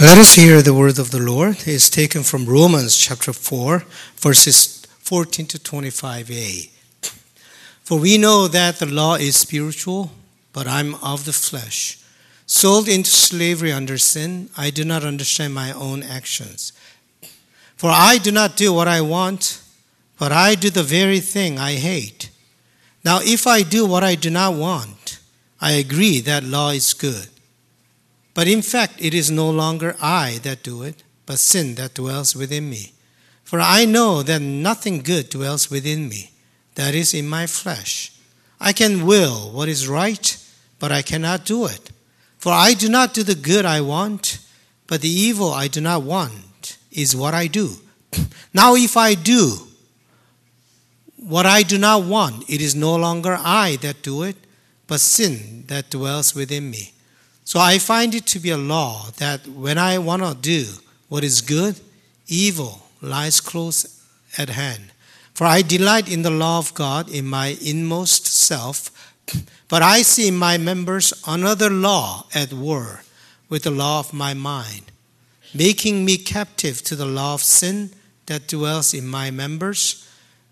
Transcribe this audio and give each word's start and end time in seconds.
Let 0.00 0.16
us 0.16 0.34
hear 0.36 0.62
the 0.62 0.74
word 0.74 1.00
of 1.00 1.10
the 1.10 1.18
Lord. 1.18 1.56
It 1.56 1.66
is 1.66 1.90
taken 1.90 2.22
from 2.22 2.46
Romans 2.46 2.96
chapter 2.96 3.32
4, 3.32 3.82
verses 4.14 4.86
14 5.00 5.46
to 5.46 5.58
25a. 5.58 6.70
For 7.82 7.98
we 7.98 8.16
know 8.16 8.46
that 8.46 8.78
the 8.78 8.86
law 8.86 9.16
is 9.16 9.34
spiritual, 9.34 10.12
but 10.52 10.68
I'm 10.68 10.94
of 11.02 11.24
the 11.24 11.32
flesh. 11.32 11.98
Sold 12.46 12.88
into 12.88 13.10
slavery 13.10 13.72
under 13.72 13.98
sin, 13.98 14.50
I 14.56 14.70
do 14.70 14.84
not 14.84 15.02
understand 15.02 15.52
my 15.52 15.72
own 15.72 16.04
actions. 16.04 16.72
For 17.74 17.90
I 17.90 18.18
do 18.18 18.30
not 18.30 18.56
do 18.56 18.72
what 18.72 18.86
I 18.86 19.00
want, 19.00 19.60
but 20.16 20.30
I 20.30 20.54
do 20.54 20.70
the 20.70 20.84
very 20.84 21.18
thing 21.18 21.58
I 21.58 21.72
hate. 21.72 22.30
Now, 23.04 23.18
if 23.20 23.48
I 23.48 23.62
do 23.62 23.84
what 23.84 24.04
I 24.04 24.14
do 24.14 24.30
not 24.30 24.54
want, 24.54 25.18
I 25.60 25.72
agree 25.72 26.20
that 26.20 26.44
law 26.44 26.70
is 26.70 26.94
good. 26.94 27.30
But 28.38 28.46
in 28.46 28.62
fact, 28.62 29.00
it 29.00 29.14
is 29.14 29.32
no 29.32 29.50
longer 29.50 29.96
I 30.00 30.38
that 30.44 30.62
do 30.62 30.84
it, 30.84 31.02
but 31.26 31.40
sin 31.40 31.74
that 31.74 31.94
dwells 31.94 32.36
within 32.36 32.70
me. 32.70 32.92
For 33.42 33.58
I 33.58 33.84
know 33.84 34.22
that 34.22 34.40
nothing 34.40 35.02
good 35.02 35.28
dwells 35.28 35.72
within 35.72 36.08
me, 36.08 36.30
that 36.76 36.94
is, 36.94 37.14
in 37.14 37.28
my 37.28 37.48
flesh. 37.48 38.12
I 38.60 38.72
can 38.72 39.04
will 39.04 39.50
what 39.50 39.68
is 39.68 39.88
right, 39.88 40.38
but 40.78 40.92
I 40.92 41.02
cannot 41.02 41.46
do 41.46 41.66
it. 41.66 41.90
For 42.38 42.52
I 42.52 42.74
do 42.74 42.88
not 42.88 43.12
do 43.12 43.24
the 43.24 43.34
good 43.34 43.64
I 43.64 43.80
want, 43.80 44.38
but 44.86 45.00
the 45.00 45.08
evil 45.08 45.50
I 45.50 45.66
do 45.66 45.80
not 45.80 46.04
want 46.04 46.78
is 46.92 47.16
what 47.16 47.34
I 47.34 47.48
do. 47.48 47.70
Now, 48.54 48.76
if 48.76 48.96
I 48.96 49.14
do 49.14 49.66
what 51.16 51.44
I 51.44 51.64
do 51.64 51.76
not 51.76 52.04
want, 52.04 52.48
it 52.48 52.60
is 52.60 52.76
no 52.76 52.94
longer 52.94 53.36
I 53.36 53.78
that 53.82 54.02
do 54.02 54.22
it, 54.22 54.36
but 54.86 55.00
sin 55.00 55.64
that 55.66 55.90
dwells 55.90 56.36
within 56.36 56.70
me. 56.70 56.92
So 57.48 57.58
I 57.58 57.78
find 57.78 58.14
it 58.14 58.26
to 58.26 58.38
be 58.38 58.50
a 58.50 58.58
law 58.58 59.06
that 59.16 59.48
when 59.48 59.78
I 59.78 59.96
want 59.96 60.22
to 60.22 60.34
do 60.34 60.66
what 61.08 61.24
is 61.24 61.40
good, 61.40 61.80
evil 62.26 62.82
lies 63.00 63.40
close 63.40 64.04
at 64.36 64.50
hand. 64.50 64.92
For 65.32 65.46
I 65.46 65.62
delight 65.62 66.12
in 66.12 66.20
the 66.20 66.30
law 66.30 66.58
of 66.58 66.74
God 66.74 67.08
in 67.08 67.24
my 67.24 67.56
inmost 67.64 68.26
self, 68.26 68.90
but 69.66 69.80
I 69.80 70.02
see 70.02 70.28
in 70.28 70.36
my 70.36 70.58
members 70.58 71.14
another 71.26 71.70
law 71.70 72.26
at 72.34 72.52
war 72.52 73.02
with 73.48 73.62
the 73.62 73.70
law 73.70 74.00
of 74.00 74.12
my 74.12 74.34
mind, 74.34 74.92
making 75.54 76.04
me 76.04 76.18
captive 76.18 76.82
to 76.82 76.94
the 76.94 77.06
law 77.06 77.32
of 77.32 77.42
sin 77.42 77.92
that 78.26 78.46
dwells 78.46 78.92
in 78.92 79.08
my 79.08 79.30
members. 79.30 80.06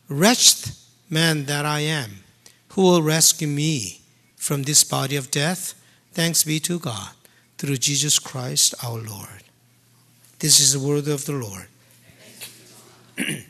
Wretched 0.09 0.73
man 1.11 1.45
that 1.45 1.67
I 1.67 1.81
am, 1.81 2.25
who 2.69 2.81
will 2.81 3.03
rescue 3.03 3.49
me 3.49 4.01
from 4.37 4.63
this 4.63 4.83
body 4.83 5.17
of 5.17 5.31
death? 5.31 5.75
Thanks 6.17 6.45
be 6.45 6.59
to 6.61 6.79
God 6.79 7.11
through 7.59 7.77
Jesus 7.77 8.19
Christ 8.19 8.75
our 8.83 8.97
Lord. 8.97 9.45
This 10.39 10.61
is 10.61 10.73
the 10.73 10.81
word 10.81 11.09
of 11.09 11.27
the 11.27 11.33
Lord. 11.33 11.67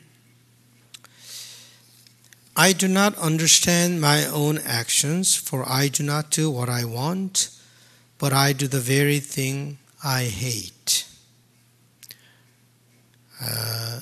I 2.57 2.73
do 2.73 2.89
not 2.89 3.17
understand 3.19 4.01
my 4.01 4.27
own 4.27 4.59
actions, 4.59 5.37
for 5.37 5.65
I 5.65 5.87
do 5.87 6.03
not 6.03 6.33
do 6.33 6.51
what 6.51 6.69
I 6.69 6.85
want, 6.85 7.51
but 8.19 8.33
I 8.33 8.53
do 8.53 8.67
the 8.67 8.81
very 8.81 9.21
thing 9.21 9.79
I 10.03 10.25
hate. 10.25 11.07
Uh, 13.41 14.01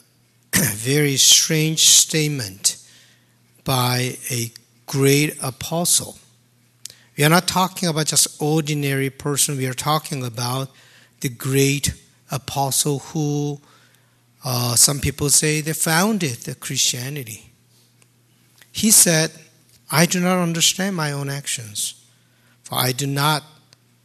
very 0.55 1.19
strange 1.19 1.81
statement 1.81 2.79
by 3.63 4.17
a 4.31 4.51
great 4.87 5.37
apostle. 5.43 6.17
We 7.17 7.25
are 7.25 7.29
not 7.29 7.47
talking 7.47 7.89
about 7.89 8.07
just 8.07 8.43
ordinary 8.43 9.11
person. 9.11 9.57
We 9.57 9.67
are 9.67 9.75
talking 9.75 10.25
about 10.25 10.71
the 11.21 11.29
great 11.29 11.95
apostle 12.31 12.99
who 12.99 13.61
uh, 14.45 14.75
some 14.75 15.01
people 15.01 15.31
say 15.31 15.61
they 15.61 15.73
founded 15.73 16.39
the 16.39 16.55
Christianity. 16.55 17.51
He 18.73 18.91
said, 18.91 19.31
I 19.91 20.07
do 20.07 20.21
not 20.21 20.39
understand 20.39 20.97
my 20.97 21.13
own 21.13 21.31
actions, 21.31 22.05
for 22.63 22.77
I 22.77 22.93
do 22.93 23.07
not 23.07 23.45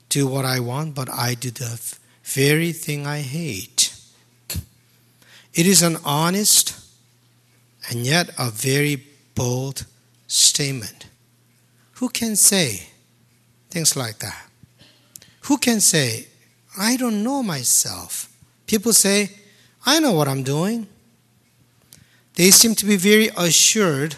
do 0.10 0.28
what 0.28 0.46
I 0.46 0.60
want, 0.60 0.94
but 0.96 1.10
I 1.10 1.34
do 1.34 1.50
the 1.50 1.82
very 2.24 2.72
thing 2.72 3.08
I 3.08 3.22
hate. 3.22 3.96
It 5.54 5.66
is 5.66 5.82
an 5.82 5.98
honest 6.06 6.80
and 7.90 8.06
yet 8.06 8.30
a 8.38 8.52
very 8.52 9.04
bold 9.34 9.86
statement. 10.28 11.08
Who 11.94 12.10
can 12.10 12.36
say 12.36 12.90
Things 13.70 13.96
like 13.96 14.20
that. 14.20 14.50
Who 15.42 15.58
can 15.58 15.80
say, 15.80 16.28
I 16.78 16.98
don't 16.98 17.24
know 17.24 17.44
myself? 17.44 18.32
People 18.66 18.94
say, 18.94 19.32
I 19.86 20.00
know 20.00 20.12
what 20.12 20.28
I'm 20.28 20.44
doing. 20.44 20.88
They 22.36 22.52
seem 22.52 22.76
to 22.76 22.86
be 22.86 22.96
very 22.96 23.30
assured 23.38 24.16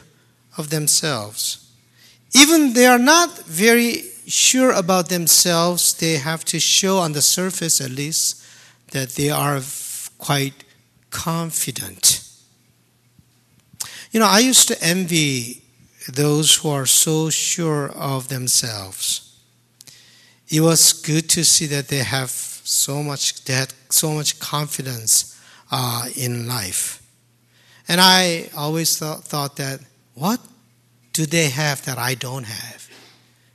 of 0.58 0.70
themselves. 0.70 1.72
Even 2.34 2.74
they 2.74 2.86
are 2.86 3.00
not 3.00 3.38
very 3.40 4.04
sure 4.28 4.72
about 4.72 5.10
themselves, 5.10 5.94
they 5.94 6.18
have 6.18 6.46
to 6.46 6.60
show 6.60 6.98
on 7.00 7.14
the 7.14 7.22
surface 7.22 7.82
at 7.82 7.92
least 7.92 8.44
that 8.92 9.10
they 9.10 9.30
are 9.30 9.62
quite 10.18 10.64
confident. 11.10 12.22
You 14.12 14.20
know, 14.20 14.28
I 14.28 14.40
used 14.40 14.68
to 14.68 14.82
envy 14.84 15.62
those 16.12 16.56
who 16.58 16.70
are 16.70 16.86
so 16.86 17.30
sure 17.30 17.90
of 17.90 18.28
themselves 18.28 19.31
it 20.52 20.60
was 20.60 20.92
good 20.92 21.30
to 21.30 21.46
see 21.46 21.66
that 21.68 21.88
they 21.88 22.04
have 22.04 22.30
so 22.30 23.02
much 23.02 23.46
they 23.46 23.54
had 23.54 23.74
so 23.90 24.12
much 24.12 24.40
confidence 24.40 25.40
uh, 25.72 26.06
in 26.16 26.48
life. 26.48 27.02
And 27.88 28.00
i 28.02 28.50
always 28.56 28.98
thought, 28.98 29.24
thought 29.24 29.56
that 29.56 29.80
what 30.14 30.40
do 31.14 31.26
they 31.26 31.50
have 31.50 31.84
that 31.86 31.98
i 31.98 32.16
don't 32.16 32.44
have? 32.44 32.90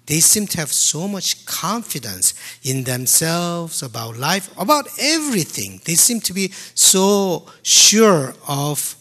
They 0.06 0.20
seem 0.20 0.46
to 0.48 0.58
have 0.58 0.72
so 0.72 1.08
much 1.08 1.44
confidence 1.46 2.32
in 2.62 2.84
themselves 2.84 3.82
about 3.82 4.16
life 4.16 4.50
about 4.58 4.88
everything. 4.98 5.80
They 5.84 5.94
seem 5.96 6.20
to 6.20 6.32
be 6.32 6.52
so 6.74 7.46
sure 7.62 8.34
of 8.48 8.96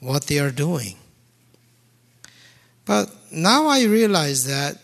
what 0.00 0.24
they 0.26 0.40
are 0.40 0.50
doing. 0.50 0.96
But 2.84 3.10
now 3.30 3.66
i 3.68 3.84
realize 3.84 4.46
that 4.46 4.78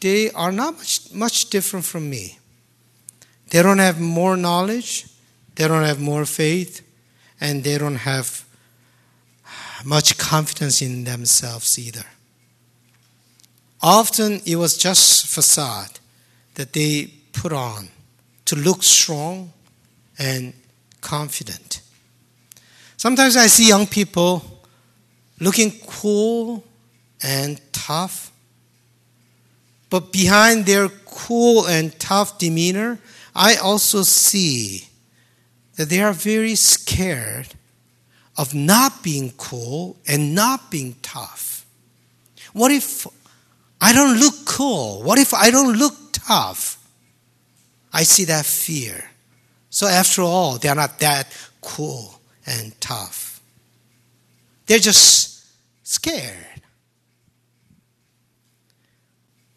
they 0.00 0.30
are 0.30 0.52
not 0.52 0.76
much, 0.76 1.12
much 1.12 1.50
different 1.50 1.84
from 1.84 2.08
me. 2.08 2.38
They 3.50 3.62
don't 3.62 3.78
have 3.78 4.00
more 4.00 4.36
knowledge, 4.36 5.06
they 5.54 5.66
don't 5.66 5.84
have 5.84 6.00
more 6.00 6.24
faith, 6.24 6.82
and 7.40 7.64
they 7.64 7.78
don't 7.78 7.96
have 7.96 8.44
much 9.84 10.18
confidence 10.18 10.82
in 10.82 11.04
themselves 11.04 11.78
either. 11.78 12.04
Often 13.80 14.42
it 14.44 14.56
was 14.56 14.76
just 14.76 15.26
facade 15.26 16.00
that 16.54 16.72
they 16.72 17.12
put 17.32 17.52
on 17.52 17.88
to 18.44 18.56
look 18.56 18.82
strong 18.82 19.52
and 20.18 20.52
confident. 21.00 21.80
Sometimes 22.96 23.36
I 23.36 23.46
see 23.46 23.68
young 23.68 23.86
people 23.86 24.62
looking 25.38 25.70
cool 25.86 26.64
and 27.22 27.60
tough 27.72 28.27
but 29.90 30.12
behind 30.12 30.66
their 30.66 30.88
cool 30.88 31.66
and 31.66 31.98
tough 31.98 32.38
demeanor, 32.38 32.98
I 33.34 33.56
also 33.56 34.02
see 34.02 34.88
that 35.76 35.88
they 35.88 36.00
are 36.00 36.12
very 36.12 36.54
scared 36.54 37.48
of 38.36 38.54
not 38.54 39.02
being 39.02 39.32
cool 39.36 39.96
and 40.06 40.34
not 40.34 40.70
being 40.70 40.96
tough. 41.02 41.66
What 42.52 42.70
if 42.70 43.06
I 43.80 43.92
don't 43.92 44.18
look 44.18 44.34
cool? 44.44 45.02
What 45.02 45.18
if 45.18 45.32
I 45.32 45.50
don't 45.50 45.76
look 45.76 45.94
tough? 46.12 46.78
I 47.92 48.02
see 48.02 48.24
that 48.24 48.44
fear. 48.44 49.04
So, 49.70 49.86
after 49.86 50.22
all, 50.22 50.58
they're 50.58 50.74
not 50.74 50.98
that 51.00 51.26
cool 51.60 52.20
and 52.46 52.78
tough. 52.80 53.40
They're 54.66 54.78
just 54.78 55.46
scared. 55.82 56.47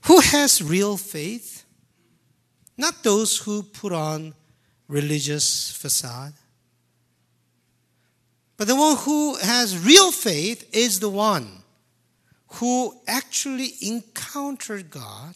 Who 0.05 0.19
has 0.19 0.61
real 0.61 0.97
faith? 0.97 1.65
Not 2.77 3.03
those 3.03 3.37
who 3.37 3.63
put 3.63 3.93
on 3.93 4.33
religious 4.87 5.71
facade. 5.71 6.33
But 8.57 8.67
the 8.67 8.75
one 8.75 8.97
who 8.97 9.35
has 9.37 9.77
real 9.77 10.11
faith 10.11 10.69
is 10.73 10.99
the 10.99 11.09
one 11.09 11.63
who 12.55 12.95
actually 13.07 13.73
encountered 13.81 14.89
God 14.89 15.35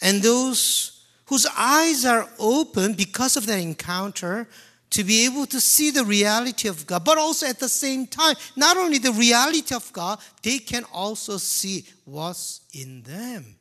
and 0.00 0.22
those 0.22 1.04
whose 1.26 1.46
eyes 1.56 2.04
are 2.04 2.28
open 2.38 2.94
because 2.94 3.36
of 3.36 3.46
that 3.46 3.60
encounter 3.60 4.48
to 4.90 5.04
be 5.04 5.24
able 5.26 5.46
to 5.46 5.60
see 5.60 5.90
the 5.90 6.04
reality 6.04 6.68
of 6.68 6.86
God, 6.86 7.04
but 7.04 7.18
also 7.18 7.46
at 7.46 7.58
the 7.58 7.68
same 7.68 8.06
time, 8.06 8.34
not 8.56 8.76
only 8.76 8.98
the 8.98 9.12
reality 9.12 9.74
of 9.74 9.92
God, 9.92 10.18
they 10.42 10.58
can 10.58 10.84
also 10.92 11.36
see 11.36 11.84
what's 12.04 12.62
in 12.72 13.02
them 13.02 13.58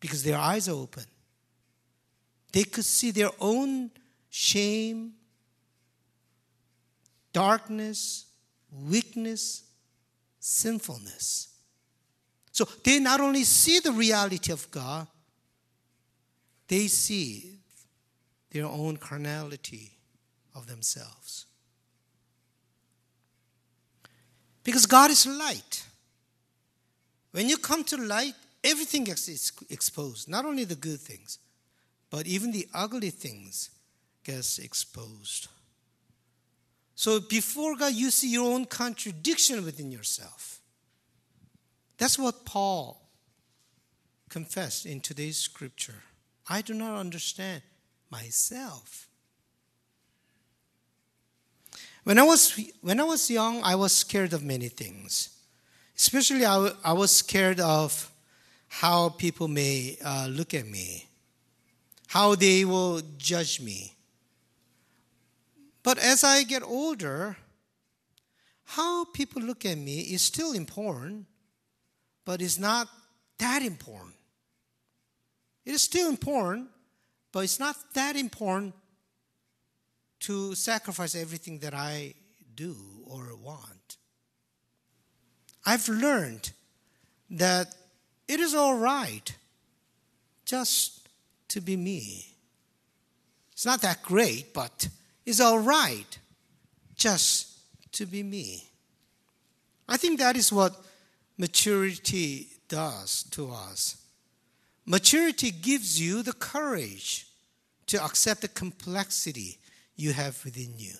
because 0.00 0.22
their 0.22 0.38
eyes 0.38 0.68
are 0.68 0.76
open. 0.76 1.04
they 2.52 2.64
could 2.64 2.84
see 2.84 3.10
their 3.10 3.30
own 3.40 3.90
shame, 4.30 5.12
darkness, 7.32 8.26
weakness, 8.72 9.64
sinfulness. 10.40 11.48
So 12.52 12.66
they 12.84 12.98
not 12.98 13.20
only 13.20 13.44
see 13.44 13.80
the 13.80 13.92
reality 13.92 14.50
of 14.52 14.70
God, 14.70 15.06
they 16.68 16.86
see 16.86 17.58
their 18.50 18.66
own 18.66 18.96
carnality 18.96 19.92
of 20.54 20.66
themselves. 20.66 21.46
Because 24.64 24.86
God 24.86 25.10
is 25.10 25.26
light. 25.26 25.86
When 27.32 27.48
you 27.48 27.58
come 27.58 27.84
to 27.84 27.96
light, 27.96 28.34
everything 28.64 29.04
gets 29.04 29.28
exposed, 29.70 30.28
not 30.28 30.44
only 30.44 30.64
the 30.64 30.74
good 30.74 31.00
things, 31.00 31.38
but 32.10 32.26
even 32.26 32.52
the 32.52 32.68
ugly 32.74 33.10
things 33.10 33.70
gets 34.24 34.58
exposed. 34.58 35.48
So 36.94 37.20
before 37.20 37.76
God, 37.76 37.92
you 37.92 38.10
see 38.10 38.32
your 38.32 38.52
own 38.52 38.64
contradiction 38.64 39.64
within 39.64 39.92
yourself. 39.92 40.60
That's 41.96 42.18
what 42.18 42.44
Paul 42.44 43.08
confessed 44.28 44.86
in 44.86 45.00
today's 45.00 45.36
scripture. 45.36 46.02
I 46.48 46.62
do 46.62 46.74
not 46.74 46.98
understand 46.98 47.62
myself. 48.10 49.08
When 52.04 52.18
I 52.18 52.22
was, 52.22 52.58
when 52.80 53.00
I 53.00 53.04
was 53.04 53.30
young, 53.30 53.62
I 53.62 53.74
was 53.74 53.92
scared 53.92 54.32
of 54.32 54.42
many 54.42 54.68
things. 54.68 55.30
Especially, 55.96 56.46
I, 56.46 56.70
I 56.84 56.92
was 56.92 57.10
scared 57.10 57.60
of 57.60 58.10
how 58.68 59.08
people 59.08 59.48
may 59.48 59.96
uh, 60.04 60.28
look 60.30 60.54
at 60.54 60.66
me, 60.66 61.06
how 62.06 62.34
they 62.34 62.64
will 62.64 63.00
judge 63.16 63.60
me. 63.60 63.94
But 65.82 65.98
as 65.98 66.22
I 66.22 66.42
get 66.42 66.62
older, 66.62 67.36
how 68.64 69.06
people 69.06 69.42
look 69.42 69.64
at 69.64 69.78
me 69.78 70.00
is 70.00 70.22
still 70.22 70.52
important, 70.52 71.26
but 72.24 72.42
it's 72.42 72.58
not 72.58 72.88
that 73.38 73.62
important. 73.62 74.14
It 75.64 75.72
is 75.72 75.82
still 75.82 76.08
important, 76.08 76.68
but 77.32 77.40
it's 77.40 77.58
not 77.58 77.76
that 77.94 78.16
important 78.16 78.74
to 80.20 80.54
sacrifice 80.54 81.14
everything 81.14 81.58
that 81.60 81.74
I 81.74 82.14
do 82.54 82.76
or 83.06 83.36
want. 83.36 83.96
I've 85.64 85.88
learned 85.88 86.52
that 87.30 87.74
it 88.28 88.40
is 88.40 88.54
all 88.54 88.76
right 88.76 89.34
just 90.44 91.08
to 91.48 91.60
be 91.60 91.76
me. 91.76 92.26
It's 93.52 93.66
not 93.66 93.80
that 93.82 94.02
great, 94.02 94.54
but 94.54 94.88
it's 95.26 95.40
all 95.40 95.58
right 95.58 96.18
just 96.94 97.58
to 97.92 98.06
be 98.06 98.22
me. 98.22 98.64
I 99.88 99.96
think 99.96 100.18
that 100.18 100.36
is 100.36 100.52
what 100.52 100.76
maturity 101.38 102.48
does 102.68 103.24
to 103.30 103.50
us. 103.50 103.96
Maturity 104.84 105.50
gives 105.50 106.00
you 106.00 106.22
the 106.22 106.32
courage 106.32 107.26
to 107.86 108.02
accept 108.02 108.42
the 108.42 108.48
complexity 108.48 109.58
you 109.96 110.12
have 110.12 110.42
within 110.44 110.74
you. 110.76 110.94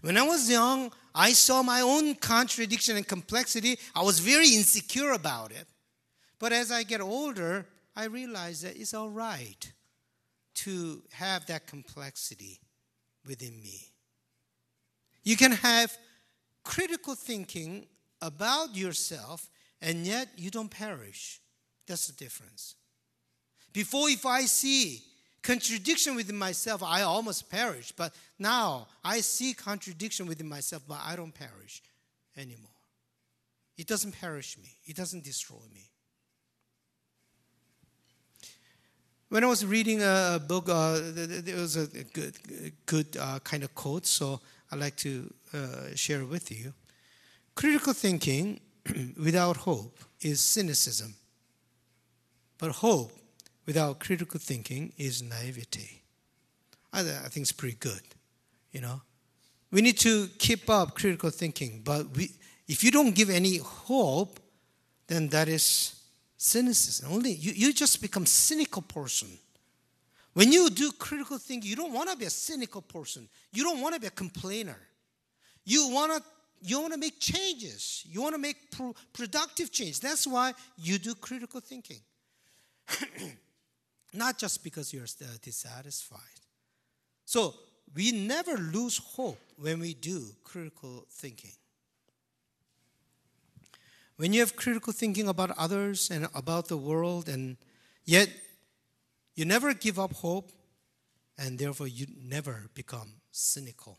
When 0.00 0.16
I 0.16 0.22
was 0.22 0.50
young, 0.50 0.90
I 1.14 1.32
saw 1.32 1.62
my 1.62 1.82
own 1.82 2.14
contradiction 2.14 2.96
and 2.96 3.06
complexity. 3.06 3.78
I 3.94 4.02
was 4.02 4.18
very 4.18 4.48
insecure 4.48 5.12
about 5.12 5.52
it. 5.52 5.66
But 6.42 6.52
as 6.52 6.72
I 6.72 6.82
get 6.82 7.00
older, 7.00 7.66
I 7.94 8.06
realize 8.06 8.62
that 8.62 8.76
it's 8.76 8.94
all 8.94 9.10
right 9.10 9.72
to 10.54 11.04
have 11.12 11.46
that 11.46 11.68
complexity 11.68 12.58
within 13.24 13.62
me. 13.62 13.92
You 15.22 15.36
can 15.36 15.52
have 15.52 15.96
critical 16.64 17.14
thinking 17.14 17.86
about 18.20 18.74
yourself, 18.74 19.48
and 19.80 20.04
yet 20.04 20.30
you 20.36 20.50
don't 20.50 20.68
perish. 20.68 21.40
That's 21.86 22.08
the 22.08 22.12
difference. 22.14 22.74
Before, 23.72 24.10
if 24.10 24.26
I 24.26 24.46
see 24.46 25.00
contradiction 25.42 26.16
within 26.16 26.36
myself, 26.36 26.82
I 26.82 27.02
almost 27.02 27.50
perish. 27.50 27.92
But 27.92 28.16
now 28.40 28.88
I 29.04 29.20
see 29.20 29.54
contradiction 29.54 30.26
within 30.26 30.48
myself, 30.48 30.82
but 30.88 30.98
I 31.04 31.14
don't 31.14 31.32
perish 31.32 31.84
anymore. 32.36 32.68
It 33.78 33.86
doesn't 33.86 34.20
perish 34.20 34.58
me, 34.58 34.76
it 34.86 34.96
doesn't 34.96 35.22
destroy 35.22 35.62
me. 35.72 35.92
When 39.32 39.44
I 39.44 39.46
was 39.46 39.64
reading 39.64 40.02
a 40.02 40.38
book, 40.46 40.68
uh, 40.68 41.00
there 41.00 41.56
was 41.56 41.76
a 41.76 41.86
good, 41.86 42.34
good 42.84 43.16
uh, 43.18 43.38
kind 43.38 43.64
of 43.64 43.74
quote, 43.74 44.04
so 44.04 44.38
I'd 44.70 44.78
like 44.78 44.94
to 44.96 45.32
uh, 45.54 45.94
share 45.94 46.26
with 46.26 46.50
you. 46.50 46.74
Critical 47.54 47.94
thinking 47.94 48.60
without 49.16 49.56
hope 49.56 50.00
is 50.20 50.42
cynicism, 50.42 51.14
but 52.58 52.72
hope 52.72 53.10
without 53.64 54.00
critical 54.00 54.38
thinking 54.38 54.92
is 54.98 55.22
naivety. 55.22 56.02
I, 56.92 57.00
I 57.00 57.28
think 57.30 57.44
it's 57.44 57.52
pretty 57.52 57.78
good, 57.80 58.02
you 58.70 58.82
know. 58.82 59.00
We 59.70 59.80
need 59.80 59.96
to 60.00 60.28
keep 60.36 60.68
up 60.68 60.94
critical 60.94 61.30
thinking, 61.30 61.80
but 61.82 62.14
we, 62.14 62.32
if 62.68 62.84
you 62.84 62.90
don't 62.90 63.14
give 63.14 63.30
any 63.30 63.56
hope, 63.56 64.40
then 65.06 65.28
that 65.28 65.48
is 65.48 66.01
cynicism. 66.42 67.12
Only 67.12 67.32
you, 67.32 67.52
you 67.54 67.72
just 67.72 68.02
become 68.02 68.26
cynical 68.26 68.82
person. 68.82 69.28
When 70.34 70.50
you 70.50 70.70
do 70.70 70.90
critical 70.92 71.38
thinking, 71.38 71.70
you 71.70 71.76
don't 71.76 71.92
want 71.92 72.10
to 72.10 72.16
be 72.16 72.24
a 72.24 72.30
cynical 72.30 72.82
person. 72.82 73.28
You 73.52 73.62
don't 73.62 73.80
want 73.80 73.94
to 73.94 74.00
be 74.00 74.06
a 74.06 74.10
complainer. 74.10 74.78
You 75.64 75.88
want 75.88 76.12
to 76.12 76.22
you 76.64 76.80
want 76.80 76.92
to 76.92 76.98
make 76.98 77.18
changes. 77.18 78.04
You 78.08 78.22
want 78.22 78.34
to 78.36 78.40
make 78.40 78.70
pro- 78.70 78.94
productive 79.12 79.72
change. 79.72 79.98
That's 79.98 80.28
why 80.28 80.54
you 80.78 80.98
do 80.98 81.14
critical 81.16 81.60
thinking. 81.60 81.98
not 84.12 84.38
just 84.38 84.62
because 84.62 84.92
you're 84.92 85.02
uh, 85.02 85.26
dissatisfied. 85.42 86.20
So 87.24 87.54
we 87.94 88.12
never 88.12 88.56
lose 88.56 88.98
hope 88.98 89.40
when 89.56 89.80
we 89.80 89.94
do 89.94 90.24
critical 90.44 91.04
thinking. 91.10 91.50
When 94.22 94.32
you 94.32 94.38
have 94.38 94.54
critical 94.54 94.92
thinking 94.92 95.26
about 95.26 95.50
others 95.58 96.08
and 96.08 96.28
about 96.32 96.68
the 96.68 96.76
world, 96.76 97.28
and 97.28 97.56
yet 98.04 98.30
you 99.34 99.44
never 99.44 99.74
give 99.74 99.98
up 99.98 100.12
hope, 100.12 100.52
and 101.36 101.58
therefore 101.58 101.88
you 101.88 102.06
never 102.22 102.70
become 102.72 103.14
cynical. 103.32 103.98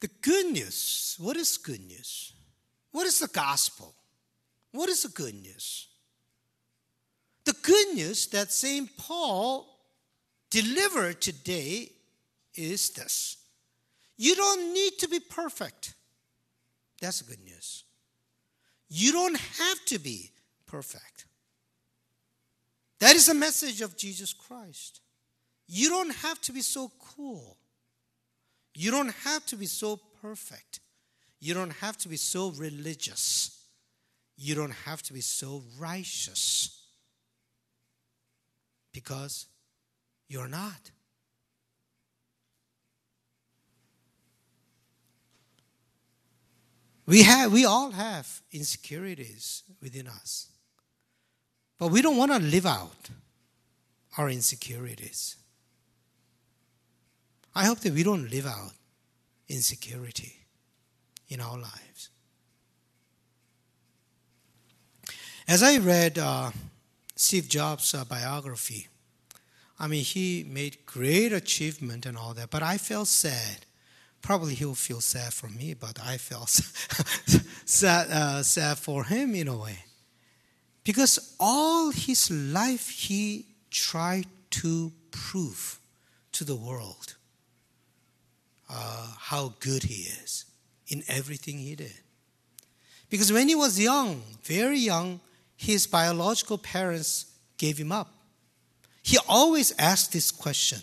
The 0.00 0.08
good 0.22 0.46
news 0.46 1.18
what 1.20 1.36
is 1.36 1.58
good 1.58 1.82
news? 1.86 2.32
What 2.90 3.06
is 3.06 3.18
the 3.18 3.28
gospel? 3.28 3.94
What 4.72 4.88
is 4.88 5.02
the 5.02 5.10
good 5.10 5.34
news? 5.34 5.88
The 7.44 7.52
good 7.52 7.94
news 7.94 8.28
that 8.28 8.50
St. 8.50 8.96
Paul 8.96 9.68
delivered 10.48 11.20
today 11.20 11.92
is 12.54 12.88
this 12.92 13.36
you 14.16 14.34
don't 14.34 14.72
need 14.72 14.92
to 15.00 15.06
be 15.06 15.20
perfect. 15.20 15.92
That's 17.02 17.20
good 17.20 17.44
news. 17.44 17.84
You 18.90 19.12
don't 19.12 19.38
have 19.38 19.84
to 19.86 19.98
be 19.98 20.32
perfect. 20.66 21.26
That 22.98 23.16
is 23.16 23.26
the 23.26 23.34
message 23.34 23.80
of 23.80 23.96
Jesus 23.96 24.32
Christ. 24.32 25.00
You 25.66 25.88
don't 25.88 26.14
have 26.16 26.40
to 26.42 26.52
be 26.52 26.60
so 26.60 26.90
cool. 26.98 27.56
You 28.74 28.90
don't 28.90 29.14
have 29.24 29.46
to 29.46 29.56
be 29.56 29.66
so 29.66 30.00
perfect. 30.20 30.80
You 31.38 31.54
don't 31.54 31.72
have 31.74 31.96
to 31.98 32.08
be 32.08 32.16
so 32.16 32.50
religious. 32.50 33.56
You 34.36 34.54
don't 34.54 34.74
have 34.84 35.02
to 35.04 35.12
be 35.12 35.20
so 35.20 35.62
righteous 35.78 36.82
because 38.92 39.46
you're 40.28 40.48
not. 40.48 40.90
We 47.10 47.24
have 47.24 47.50
we 47.50 47.64
all 47.64 47.90
have 47.90 48.40
insecurities 48.52 49.64
within 49.82 50.06
us. 50.06 50.46
But 51.76 51.88
we 51.88 52.02
don't 52.02 52.16
want 52.16 52.30
to 52.30 52.38
live 52.38 52.66
out 52.66 53.10
our 54.16 54.30
insecurities. 54.30 55.34
I 57.52 57.64
hope 57.64 57.80
that 57.80 57.94
we 57.94 58.04
don't 58.04 58.30
live 58.30 58.46
out 58.46 58.74
insecurity 59.48 60.36
in 61.28 61.40
our 61.40 61.58
lives. 61.58 62.10
As 65.48 65.64
I 65.64 65.78
read 65.78 66.16
uh, 66.16 66.52
Steve 67.16 67.48
Jobs' 67.48 67.92
uh, 67.92 68.04
biography. 68.04 68.86
I 69.80 69.88
mean, 69.88 70.04
he 70.04 70.46
made 70.48 70.86
great 70.86 71.32
achievement 71.32 72.06
and 72.06 72.16
all 72.16 72.34
that, 72.34 72.50
but 72.50 72.62
I 72.62 72.78
felt 72.78 73.08
sad. 73.08 73.66
Probably 74.22 74.54
he'll 74.54 74.74
feel 74.74 75.00
sad 75.00 75.32
for 75.32 75.48
me, 75.48 75.74
but 75.74 75.98
I 76.02 76.18
felt 76.18 76.50
sad, 77.64 78.10
uh, 78.10 78.42
sad 78.42 78.78
for 78.78 79.04
him 79.04 79.34
in 79.34 79.48
a 79.48 79.56
way. 79.56 79.84
Because 80.84 81.34
all 81.38 81.90
his 81.90 82.30
life 82.30 82.88
he 82.88 83.46
tried 83.70 84.26
to 84.50 84.92
prove 85.10 85.78
to 86.32 86.44
the 86.44 86.56
world 86.56 87.16
uh, 88.68 89.14
how 89.18 89.54
good 89.60 89.84
he 89.84 90.02
is 90.22 90.44
in 90.88 91.02
everything 91.08 91.58
he 91.58 91.74
did. 91.74 91.94
Because 93.08 93.32
when 93.32 93.48
he 93.48 93.54
was 93.54 93.78
young, 93.78 94.22
very 94.44 94.78
young, 94.78 95.20
his 95.56 95.86
biological 95.86 96.58
parents 96.58 97.26
gave 97.58 97.76
him 97.76 97.92
up. 97.92 98.12
He 99.02 99.18
always 99.28 99.72
asked 99.78 100.12
this 100.12 100.30
question 100.30 100.80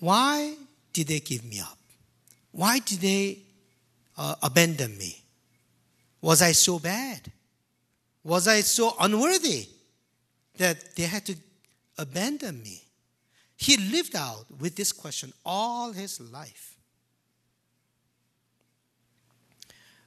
Why 0.00 0.54
did 0.98 1.06
they 1.06 1.20
give 1.20 1.44
me 1.44 1.60
up? 1.60 1.78
Why 2.50 2.80
did 2.80 2.98
they 2.98 3.38
uh, 4.16 4.34
abandon 4.42 4.98
me? 4.98 5.22
Was 6.20 6.42
I 6.42 6.50
so 6.50 6.80
bad? 6.80 7.30
Was 8.24 8.48
I 8.48 8.62
so 8.62 8.96
unworthy 8.98 9.68
that 10.56 10.96
they 10.96 11.04
had 11.04 11.24
to 11.26 11.36
abandon 11.98 12.60
me? 12.64 12.82
He 13.56 13.76
lived 13.76 14.16
out 14.16 14.46
with 14.58 14.74
this 14.74 14.90
question 14.90 15.32
all 15.46 15.92
his 15.92 16.20
life. 16.32 16.76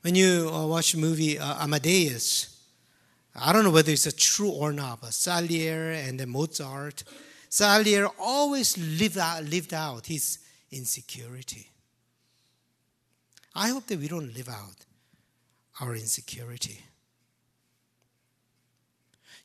When 0.01 0.15
you 0.15 0.51
uh, 0.53 0.67
watch 0.67 0.91
the 0.91 0.97
movie 0.99 1.39
uh, 1.39 1.63
Amadeus, 1.63 2.49
I 3.33 3.53
don't 3.53 3.63
know 3.63 3.71
whether 3.71 3.93
it's 3.93 4.11
true 4.13 4.49
or 4.49 4.73
not, 4.73 4.99
but 4.99 5.13
Salieri 5.13 5.99
and 6.01 6.27
Mozart, 6.27 7.05
Salieri 7.47 8.09
always 8.19 8.77
lived 8.77 9.17
out, 9.17 9.45
lived 9.45 9.73
out 9.73 10.05
his 10.05 10.39
insecurity. 10.71 11.69
I 13.53 13.69
hope 13.69 13.87
that 13.87 13.99
we 13.99 14.07
don't 14.07 14.33
live 14.33 14.49
out 14.49 14.85
our 15.79 15.95
insecurity. 15.95 16.79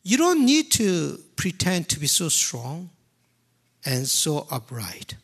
You 0.03 0.17
don't 0.17 0.45
need 0.45 0.71
to 0.73 1.19
pretend 1.35 1.89
to 1.89 1.99
be 1.99 2.07
so 2.07 2.29
strong 2.29 2.91
and 3.85 4.07
so 4.07 4.47
upright. 4.51 5.17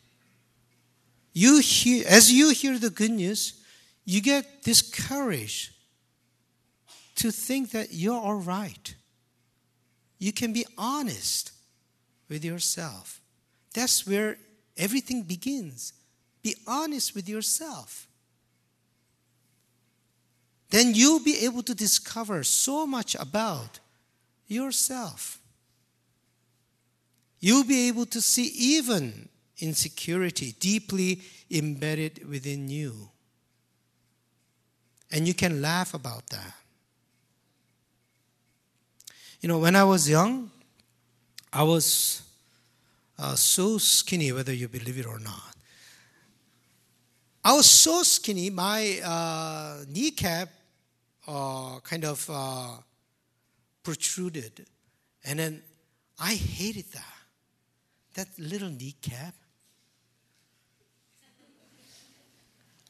You 1.33 1.59
hear, 1.59 2.05
as 2.07 2.31
you 2.31 2.49
hear 2.51 2.77
the 2.77 2.89
good 2.89 3.11
news, 3.11 3.61
you 4.05 4.21
get 4.21 4.63
this 4.63 4.81
courage 4.81 5.71
to 7.15 7.31
think 7.31 7.71
that 7.71 7.93
you're 7.93 8.19
all 8.19 8.35
right. 8.35 8.95
You 10.19 10.33
can 10.33 10.51
be 10.51 10.65
honest 10.77 11.51
with 12.29 12.43
yourself. 12.43 13.21
That's 13.73 14.05
where 14.05 14.37
everything 14.77 15.23
begins. 15.23 15.93
Be 16.41 16.55
honest 16.67 17.15
with 17.15 17.29
yourself. 17.29 18.07
Then 20.69 20.95
you'll 20.95 21.23
be 21.23 21.45
able 21.45 21.63
to 21.63 21.75
discover 21.75 22.43
so 22.43 22.87
much 22.87 23.15
about 23.15 23.79
yourself. 24.47 25.39
You'll 27.39 27.65
be 27.65 27.87
able 27.87 28.05
to 28.07 28.21
see 28.21 28.45
even 28.55 29.29
insecurity 29.59 30.55
deeply 30.59 31.21
embedded 31.51 32.27
within 32.27 32.69
you. 32.69 33.09
And 35.11 35.27
you 35.27 35.33
can 35.33 35.61
laugh 35.61 35.93
about 35.93 36.27
that. 36.29 36.55
You 39.41 39.49
know, 39.49 39.59
when 39.59 39.75
I 39.75 39.83
was 39.83 40.09
young, 40.09 40.49
I 41.51 41.63
was 41.63 42.23
uh, 43.19 43.35
so 43.35 43.77
skinny, 43.77 44.31
whether 44.31 44.53
you 44.53 44.67
believe 44.67 44.97
it 44.97 45.05
or 45.05 45.19
not. 45.19 45.55
I 47.45 47.53
was 47.53 47.69
so 47.69 48.03
skinny, 48.03 48.49
my 48.49 48.99
uh, 49.03 49.83
kneecap 49.89 50.49
uh, 51.27 51.79
kind 51.83 52.05
of 52.05 52.29
uh, 52.31 52.77
protruded. 53.83 54.65
And 55.25 55.39
then 55.39 55.61
I 56.19 56.33
hated 56.33 56.85
that. 56.93 57.05
That 58.15 58.27
little 58.37 58.69
kneecap. 58.69 59.33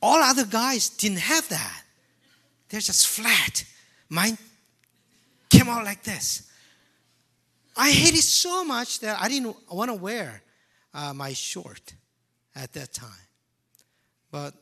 All 0.02 0.22
other 0.22 0.46
guys 0.46 0.90
didn't 0.90 1.20
have 1.20 1.48
that. 1.50 1.84
They're 2.70 2.82
just 2.82 3.08
flat. 3.08 3.64
Mine 4.10 4.38
came 5.50 5.70
out 5.70 5.86
like 5.86 6.04
this. 6.04 6.52
I 7.76 7.92
hated 7.92 8.24
so 8.24 8.64
much 8.64 9.00
that 9.00 9.20
I 9.20 9.28
didn't 9.28 9.56
want 9.72 9.90
to 9.90 9.96
wear 9.96 10.42
uh, 10.94 11.14
my 11.14 11.34
short 11.34 11.94
at 12.56 12.72
that 12.74 12.94
time. 12.94 13.10
But 14.32 14.54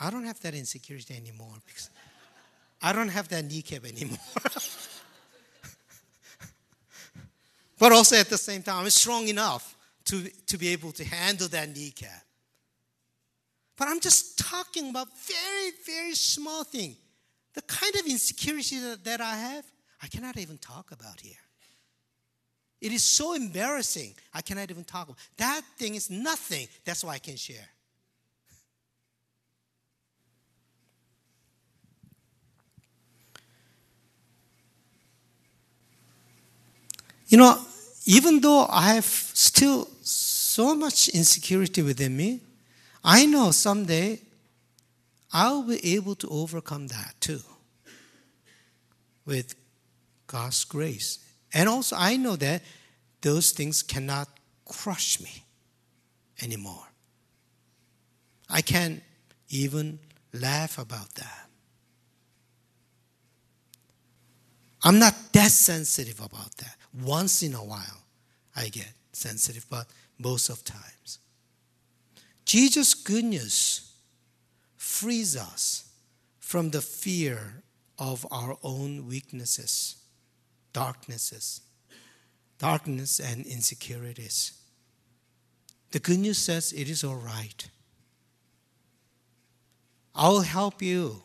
I 0.00 0.10
don't 0.10 0.24
have 0.24 0.40
that 0.40 0.54
insecurity 0.54 1.14
anymore 1.16 1.54
because 1.66 1.90
I 2.80 2.92
don't 2.92 3.08
have 3.08 3.28
that 3.28 3.44
kneecap 3.44 3.84
anymore. 3.84 4.18
but 7.78 7.92
also 7.92 8.16
at 8.16 8.28
the 8.28 8.38
same 8.38 8.62
time, 8.62 8.84
I'm 8.84 8.90
strong 8.90 9.28
enough 9.28 9.76
to, 10.06 10.28
to 10.46 10.56
be 10.56 10.68
able 10.68 10.92
to 10.92 11.04
handle 11.04 11.48
that 11.48 11.68
kneecap. 11.74 12.22
But 13.76 13.88
I'm 13.88 14.00
just 14.00 14.38
talking 14.38 14.90
about 14.90 15.08
very, 15.26 15.72
very 15.86 16.14
small 16.14 16.64
thing. 16.64 16.96
The 17.54 17.62
kind 17.62 17.94
of 17.96 18.06
insecurity 18.06 18.78
that, 18.80 19.04
that 19.04 19.20
I 19.20 19.36
have, 19.36 19.64
I 20.02 20.06
cannot 20.06 20.36
even 20.38 20.58
talk 20.58 20.92
about 20.92 21.20
here. 21.20 21.34
It 22.80 22.92
is 22.92 23.02
so 23.02 23.34
embarrassing. 23.34 24.14
I 24.32 24.40
cannot 24.40 24.70
even 24.70 24.84
talk 24.84 25.08
about. 25.08 25.18
That 25.36 25.62
thing 25.76 25.94
is 25.96 26.10
nothing. 26.10 26.68
That's 26.84 27.02
why 27.02 27.14
I 27.14 27.18
can 27.18 27.36
share. 27.36 27.68
You 37.28 37.36
know, 37.36 37.58
even 38.06 38.40
though 38.40 38.66
I 38.70 38.94
have 38.94 39.04
still 39.04 39.88
so 40.02 40.74
much 40.74 41.08
insecurity 41.08 41.82
within 41.82 42.16
me, 42.16 42.40
I 43.04 43.26
know 43.26 43.50
someday 43.50 44.20
I'll 45.32 45.62
be 45.62 45.94
able 45.94 46.14
to 46.16 46.28
overcome 46.28 46.86
that 46.88 47.14
too 47.20 47.40
with 49.26 49.54
God's 50.26 50.64
grace. 50.64 51.18
And 51.52 51.68
also, 51.68 51.96
I 51.96 52.16
know 52.16 52.36
that 52.36 52.62
those 53.20 53.52
things 53.52 53.82
cannot 53.82 54.28
crush 54.64 55.20
me 55.20 55.44
anymore. 56.42 56.86
I 58.48 58.60
can't 58.60 59.02
even 59.48 59.98
laugh 60.32 60.78
about 60.78 61.14
that. 61.14 61.48
I'm 64.82 64.98
not 64.98 65.14
that 65.32 65.50
sensitive 65.50 66.20
about 66.20 66.56
that. 66.58 66.76
Once 67.02 67.42
in 67.42 67.54
a 67.54 67.64
while, 67.64 68.02
I 68.54 68.68
get 68.68 68.92
sensitive, 69.12 69.66
but 69.68 69.86
most 70.18 70.48
of 70.48 70.64
times. 70.64 71.18
Jesus' 72.44 72.94
goodness 72.94 73.92
frees 74.76 75.36
us 75.36 75.90
from 76.38 76.70
the 76.70 76.80
fear 76.80 77.62
of 77.98 78.26
our 78.30 78.56
own 78.62 79.06
weaknesses, 79.06 79.96
darknesses, 80.72 81.60
darkness 82.58 83.20
and 83.20 83.46
insecurities. 83.46 84.52
The 85.90 85.98
good 85.98 86.18
news 86.18 86.38
says 86.38 86.72
it 86.72 86.88
is 86.90 87.04
all 87.04 87.16
right. 87.16 87.68
I'll 90.14 90.40
help 90.40 90.82
you 90.82 91.22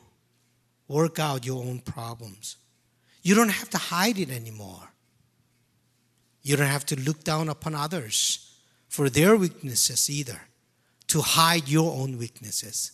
work 0.87 1.19
out 1.19 1.45
your 1.45 1.63
own 1.63 1.79
problems. 1.79 2.57
You 3.23 3.35
don't 3.35 3.49
have 3.49 3.69
to 3.71 3.77
hide 3.77 4.19
it 4.19 4.29
anymore. 4.29 4.89
You 6.41 6.57
don't 6.57 6.67
have 6.67 6.85
to 6.87 6.99
look 6.99 7.23
down 7.23 7.49
upon 7.49 7.73
others 7.73 8.55
for 8.89 9.09
their 9.09 9.35
weaknesses 9.35 10.09
either, 10.09 10.41
to 11.07 11.21
hide 11.21 11.67
your 11.67 11.91
own 11.99 12.17
weaknesses. 12.17 12.91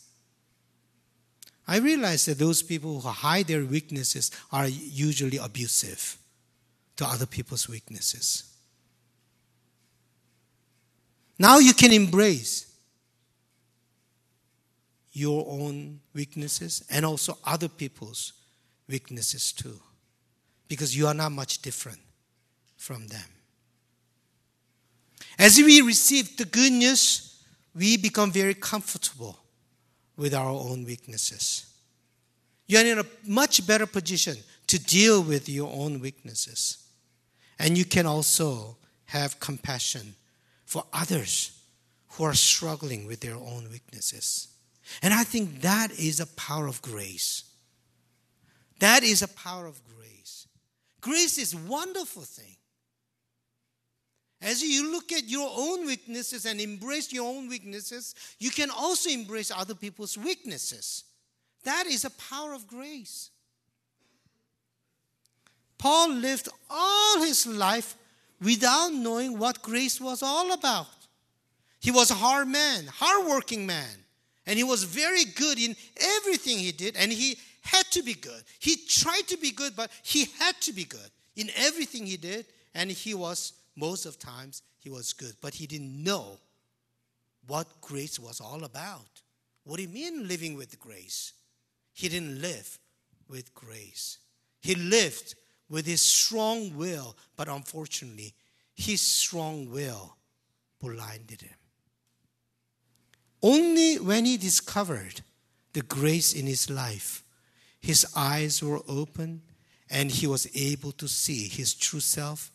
I 1.67 1.77
realize 1.77 2.25
that 2.25 2.39
those 2.39 2.63
people 2.63 3.01
who 3.01 3.09
hide 3.09 3.47
their 3.47 3.65
weaknesses 3.65 4.31
are 4.51 4.67
usually 4.67 5.37
abusive 5.37 6.17
to 6.99 7.05
other 7.05 7.25
people's 7.25 7.69
weaknesses. 7.69 8.43
Now 11.39 11.59
you 11.59 11.73
can 11.73 11.93
embrace 11.93 12.69
your 15.13 15.45
own 15.47 16.01
weaknesses 16.13 16.83
and 16.89 17.05
also 17.05 17.37
other 17.45 17.69
people's 17.69 18.33
weaknesses 18.89 19.53
too, 19.53 19.79
because 20.67 20.93
you 20.97 21.07
are 21.07 21.13
not 21.13 21.31
much 21.31 21.61
different 21.61 21.99
from 22.75 23.07
them. 23.07 23.29
As 25.37 25.57
we 25.57 25.79
receive 25.79 26.35
the 26.35 26.43
good 26.43 26.73
news, 26.73 27.41
we 27.73 27.95
become 27.95 28.29
very 28.29 28.55
comfortable 28.55 29.39
with 30.17 30.33
our 30.33 30.49
own 30.49 30.83
weaknesses. 30.83 31.65
You're 32.67 32.85
in 32.85 32.99
a 32.99 33.05
much 33.25 33.65
better 33.65 33.85
position 33.85 34.35
to 34.67 34.77
deal 34.77 35.23
with 35.23 35.47
your 35.47 35.71
own 35.73 36.01
weaknesses. 36.01 36.87
And 37.59 37.77
you 37.77 37.85
can 37.85 38.05
also 38.05 38.77
have 39.05 39.39
compassion 39.39 40.15
for 40.65 40.85
others 40.93 41.59
who 42.11 42.23
are 42.23 42.33
struggling 42.33 43.05
with 43.05 43.19
their 43.19 43.35
own 43.35 43.67
weaknesses. 43.71 44.47
And 45.01 45.13
I 45.13 45.23
think 45.23 45.61
that 45.61 45.91
is 45.91 46.19
a 46.19 46.27
power 46.27 46.67
of 46.67 46.81
grace. 46.81 47.43
That 48.79 49.03
is 49.03 49.21
a 49.21 49.27
power 49.27 49.67
of 49.67 49.81
grace. 49.83 50.47
Grace 51.01 51.37
is 51.37 51.53
a 51.53 51.57
wonderful 51.57 52.23
thing. 52.23 52.55
as 54.41 54.63
you 54.63 54.89
look 54.91 55.11
at 55.11 55.27
your 55.27 55.51
own 55.53 55.85
weaknesses 55.85 56.45
and 56.45 56.61
embrace 56.61 57.11
your 57.11 57.27
own 57.27 57.49
weaknesses, 57.49 58.15
you 58.39 58.49
can 58.49 58.69
also 58.69 59.09
embrace 59.09 59.51
other 59.51 59.75
people's 59.75 60.17
weaknesses. 60.17 61.03
That 61.63 61.87
is 61.87 62.05
a 62.05 62.09
power 62.11 62.53
of 62.53 62.65
grace. 62.65 63.31
Paul 65.79 66.11
lived 66.11 66.49
all 66.69 67.21
his 67.23 67.47
life 67.47 67.95
without 68.41 68.89
knowing 68.93 69.39
what 69.39 69.63
grace 69.63 69.99
was 69.99 70.21
all 70.21 70.51
about. 70.51 70.87
He 71.79 71.89
was 71.89 72.11
a 72.11 72.15
hard 72.15 72.49
man, 72.49 72.85
hardworking 72.87 73.65
man, 73.65 74.05
and 74.45 74.57
he 74.57 74.63
was 74.63 74.83
very 74.83 75.23
good 75.23 75.57
in 75.57 75.75
everything 76.17 76.59
he 76.59 76.73
did, 76.73 76.95
and 76.97 77.11
he 77.11 77.37
had 77.61 77.85
to 77.91 78.03
be 78.03 78.13
good. 78.13 78.43
He 78.59 78.75
tried 78.75 79.27
to 79.27 79.37
be 79.37 79.51
good, 79.51 79.75
but 79.75 79.89
he 80.03 80.27
had 80.39 80.59
to 80.61 80.73
be 80.73 80.83
good 80.83 81.09
in 81.35 81.49
everything 81.55 82.05
he 82.05 82.17
did, 82.17 82.45
and 82.75 82.91
he 82.91 83.13
was 83.13 83.53
most 83.75 84.05
of 84.05 84.19
times 84.19 84.61
he 84.79 84.89
was 84.89 85.13
good, 85.13 85.33
but 85.41 85.53
he 85.53 85.65
didn't 85.65 86.03
know 86.03 86.37
what 87.47 87.67
grace 87.79 88.19
was 88.19 88.41
all 88.41 88.65
about. 88.65 89.21
What 89.63 89.77
do 89.77 89.83
you 89.83 89.89
mean 89.89 90.27
living 90.27 90.55
with 90.55 90.79
grace? 90.79 91.33
He 91.93 92.09
didn't 92.09 92.41
live 92.41 92.77
with 93.29 93.53
grace. 93.53 94.17
He 94.61 94.75
lived 94.75 95.35
with 95.69 95.85
his 95.85 96.01
strong 96.01 96.75
will, 96.75 97.15
but 97.35 97.47
unfortunately, 97.47 98.33
his 98.75 99.01
strong 99.01 99.69
will 99.69 100.15
blinded 100.79 101.41
him. 101.41 101.55
Only 103.41 103.99
when 103.99 104.25
he 104.25 104.37
discovered 104.37 105.21
the 105.73 105.81
grace 105.81 106.33
in 106.33 106.45
his 106.45 106.69
life, 106.69 107.23
his 107.79 108.05
eyes 108.15 108.61
were 108.63 108.81
open 108.87 109.41
and 109.89 110.11
he 110.11 110.27
was 110.27 110.47
able 110.55 110.91
to 110.93 111.07
see 111.07 111.47
his 111.47 111.73
true 111.73 111.99
self 111.99 112.51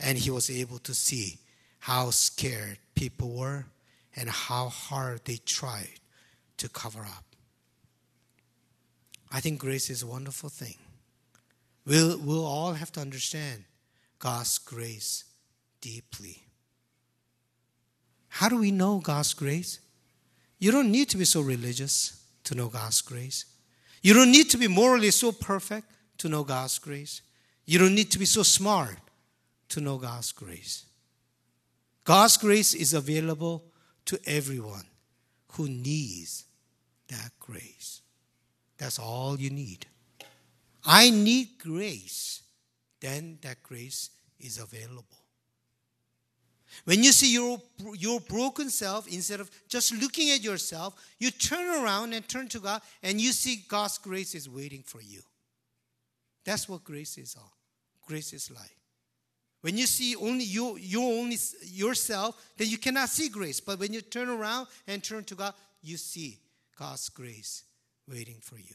and 0.00 0.18
he 0.18 0.30
was 0.30 0.50
able 0.50 0.78
to 0.78 0.94
see 0.94 1.38
how 1.80 2.10
scared 2.10 2.78
people 2.94 3.30
were 3.30 3.66
and 4.16 4.28
how 4.28 4.68
hard 4.68 5.24
they 5.24 5.36
tried 5.36 6.00
to 6.56 6.68
cover 6.68 7.00
up. 7.00 7.24
I 9.30 9.40
think 9.40 9.58
grace 9.58 9.90
is 9.90 10.02
a 10.02 10.06
wonderful 10.06 10.48
thing. 10.48 10.76
We'll, 11.84 12.18
we'll 12.18 12.44
all 12.44 12.72
have 12.74 12.92
to 12.92 13.00
understand 13.00 13.64
God's 14.18 14.58
grace 14.58 15.24
deeply. 15.80 16.42
How 18.28 18.48
do 18.48 18.56
we 18.56 18.70
know 18.70 18.98
God's 18.98 19.34
grace? 19.34 19.80
You 20.58 20.70
don't 20.70 20.90
need 20.92 21.08
to 21.10 21.16
be 21.16 21.24
so 21.24 21.40
religious 21.40 22.24
to 22.44 22.54
know 22.54 22.68
God's 22.68 23.00
grace. 23.00 23.46
You 24.00 24.14
don't 24.14 24.32
need 24.32 24.48
to 24.50 24.58
be 24.58 24.68
morally 24.68 25.10
so 25.10 25.32
perfect 25.32 25.90
to 26.18 26.28
know 26.28 26.44
God's 26.44 26.78
grace. 26.78 27.22
You 27.64 27.78
don't 27.78 27.94
need 27.94 28.10
to 28.12 28.18
be 28.18 28.24
so 28.24 28.42
smart 28.42 28.96
to 29.70 29.80
know 29.80 29.98
God's 29.98 30.32
grace. 30.32 30.84
God's 32.04 32.36
grace 32.36 32.74
is 32.74 32.94
available 32.94 33.64
to 34.06 34.18
everyone 34.26 34.86
who 35.52 35.68
needs 35.68 36.44
that 37.08 37.30
grace. 37.38 38.02
That's 38.78 38.98
all 38.98 39.38
you 39.38 39.50
need. 39.50 39.86
I 40.84 41.10
need 41.10 41.58
grace, 41.58 42.42
then 43.00 43.38
that 43.42 43.62
grace 43.62 44.10
is 44.40 44.58
available. 44.58 45.06
When 46.84 47.02
you 47.04 47.12
see 47.12 47.32
your, 47.32 47.60
your 47.94 48.20
broken 48.20 48.70
self, 48.70 49.06
instead 49.06 49.40
of 49.40 49.50
just 49.68 49.92
looking 49.94 50.30
at 50.30 50.42
yourself, 50.42 50.94
you 51.18 51.30
turn 51.30 51.68
around 51.68 52.14
and 52.14 52.26
turn 52.26 52.48
to 52.48 52.60
God 52.60 52.80
and 53.02 53.20
you 53.20 53.32
see 53.32 53.64
God's 53.68 53.98
grace 53.98 54.34
is 54.34 54.48
waiting 54.48 54.82
for 54.82 55.00
you. 55.00 55.20
That's 56.44 56.68
what 56.68 56.82
grace 56.82 57.18
is 57.18 57.36
all. 57.38 57.52
Grace 58.06 58.32
is 58.32 58.50
like. 58.50 58.76
When 59.60 59.76
you 59.76 59.86
see 59.86 60.16
only 60.16 60.44
you, 60.44 60.76
you 60.76 61.02
only 61.04 61.36
yourself, 61.62 62.42
then 62.56 62.68
you 62.68 62.78
cannot 62.78 63.10
see 63.10 63.28
grace. 63.28 63.60
But 63.60 63.78
when 63.78 63.92
you 63.92 64.00
turn 64.00 64.28
around 64.28 64.66
and 64.88 65.04
turn 65.04 65.22
to 65.24 65.36
God, 65.36 65.54
you 65.82 65.96
see 65.96 66.38
God's 66.76 67.08
grace 67.10 67.62
waiting 68.08 68.38
for 68.40 68.56
you. 68.56 68.74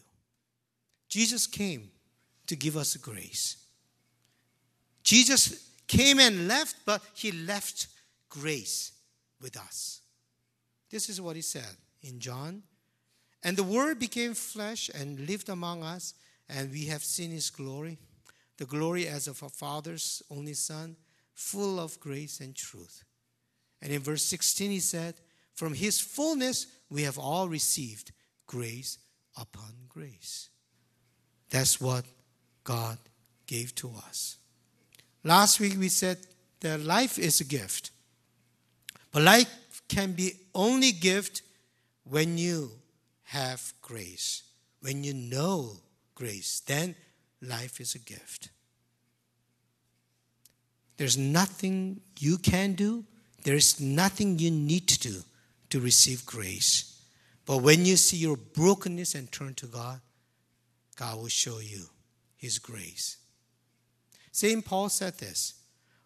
Jesus 1.09 1.45
came 1.45 1.89
to 2.47 2.55
give 2.55 2.77
us 2.77 2.95
grace. 2.97 3.57
Jesus 5.03 5.69
came 5.87 6.19
and 6.19 6.47
left, 6.47 6.75
but 6.85 7.01
he 7.13 7.31
left 7.31 7.87
grace 8.29 8.91
with 9.41 9.57
us. 9.57 10.01
This 10.89 11.09
is 11.09 11.21
what 11.21 11.35
he 11.35 11.41
said 11.41 11.77
in 12.01 12.19
John. 12.19 12.63
And 13.43 13.55
the 13.55 13.63
Word 13.63 13.99
became 13.99 14.33
flesh 14.33 14.89
and 14.93 15.19
lived 15.27 15.49
among 15.49 15.83
us, 15.83 16.13
and 16.49 16.71
we 16.71 16.85
have 16.85 17.03
seen 17.03 17.31
his 17.31 17.49
glory 17.49 17.97
the 18.57 18.65
glory 18.65 19.07
as 19.07 19.27
of 19.27 19.41
a 19.43 19.49
Father's 19.49 20.23
only 20.29 20.53
Son, 20.53 20.95
full 21.33 21.79
of 21.79 21.99
grace 21.99 22.39
and 22.39 22.55
truth. 22.55 23.03
And 23.81 23.91
in 23.91 24.01
verse 24.01 24.23
16, 24.23 24.71
he 24.71 24.79
said, 24.79 25.15
From 25.53 25.73
his 25.73 25.99
fullness 25.99 26.67
we 26.89 27.03
have 27.03 27.19
all 27.19 27.47
received 27.47 28.11
grace 28.47 28.97
upon 29.39 29.73
grace. 29.87 30.49
That's 31.49 31.79
what 31.79 32.05
God 32.67 32.97
gave 33.45 33.73
to 33.75 33.93
us. 34.05 34.35
Last 35.23 35.61
week 35.61 35.75
we 35.79 35.87
said 35.87 36.17
that 36.59 36.81
life 36.81 37.17
is 37.17 37.39
a 37.39 37.45
gift. 37.45 37.91
But 39.13 39.21
life 39.23 39.47
can 39.87 40.11
be 40.11 40.33
only 40.53 40.91
gift 40.91 41.43
when 42.03 42.37
you 42.37 42.71
have 43.23 43.73
grace. 43.81 44.43
When 44.81 45.05
you 45.05 45.13
know 45.13 45.77
grace, 46.13 46.59
then 46.59 46.95
life 47.41 47.79
is 47.79 47.95
a 47.95 47.99
gift. 47.99 48.49
There's 50.97 51.17
nothing 51.17 52.01
you 52.19 52.37
can 52.37 52.73
do, 52.73 53.05
there's 53.45 53.79
nothing 53.79 54.39
you 54.39 54.51
need 54.51 54.89
to 54.89 54.99
do 54.99 55.21
to 55.69 55.79
receive 55.79 56.25
grace. 56.25 57.01
But 57.45 57.59
when 57.59 57.85
you 57.85 57.95
see 57.95 58.17
your 58.17 58.35
brokenness 58.35 59.15
and 59.15 59.31
turn 59.31 59.53
to 59.53 59.67
God, 59.67 60.01
God 60.97 61.17
will 61.17 61.29
show 61.29 61.59
you 61.59 61.87
his 62.37 62.59
grace. 62.59 63.17
St. 64.31 64.63
Paul 64.63 64.89
said 64.89 65.17
this 65.17 65.55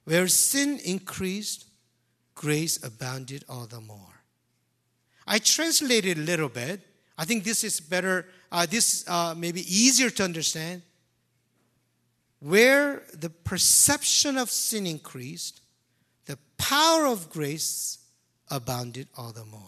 where 0.06 0.28
sin 0.28 0.80
increased, 0.84 1.65
grace 2.34 2.84
abounded 2.84 3.46
all 3.48 3.67
the 3.67 3.82
more. 3.82 4.24
I 5.28 5.38
translated 5.39 6.17
a 6.17 6.22
little 6.22 6.50
bit. 6.50 6.82
I 7.17 7.26
think 7.26 7.44
this 7.44 7.63
is 7.63 7.80
better, 7.80 8.26
uh, 8.52 8.65
this 8.65 9.08
uh, 9.08 9.36
may 9.38 9.52
be 9.52 9.62
easier 9.62 10.10
to 10.10 10.24
understand. 10.24 10.82
Where 12.39 13.04
the 13.13 13.30
perception 13.30 14.38
of 14.38 14.50
sin 14.50 14.88
increased, 14.88 15.62
the 16.26 16.39
power 16.58 17.06
of 17.06 17.30
grace 17.30 18.00
abounded 18.50 19.08
all 19.15 19.32
the 19.32 19.46
more. 19.46 19.62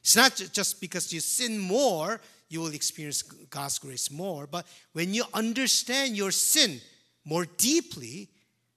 It's 0.00 0.16
not 0.16 0.36
just 0.52 0.80
because 0.80 1.12
you 1.12 1.20
sin 1.20 1.58
more 1.58 2.20
you 2.48 2.60
will 2.60 2.74
experience 2.74 3.22
God's 3.22 3.78
grace 3.78 4.10
more. 4.10 4.46
But 4.46 4.66
when 4.92 5.14
you 5.14 5.24
understand 5.34 6.16
your 6.16 6.30
sin 6.30 6.80
more 7.24 7.46
deeply, 7.56 8.28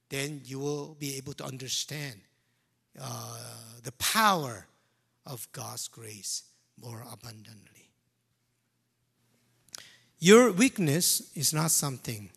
then 0.10 0.42
you 0.46 0.60
will 0.60 0.96
be 1.00 1.18
able 1.18 1.34
to 1.34 1.46
understand 1.46 2.20
uh, 3.00 3.38
the 3.84 3.92
power 3.94 4.66
of 5.26 5.48
God's 5.52 5.88
grace 5.88 6.44
more 6.82 7.06
abundantly. 7.12 7.90
Your 10.18 10.52
weakness 10.52 11.32
is 11.36 11.54
not 11.54 11.72
something 11.72 12.30